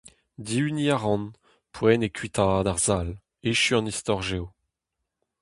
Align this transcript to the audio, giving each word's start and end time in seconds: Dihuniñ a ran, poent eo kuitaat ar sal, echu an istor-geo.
Dihuniñ 0.45 0.89
a 0.95 0.97
ran, 0.97 1.23
poent 1.73 2.05
eo 2.07 2.13
kuitaat 2.17 2.69
ar 2.71 2.79
sal, 2.85 3.09
echu 3.49 3.73
an 3.77 3.91
istor-geo. 3.91 4.45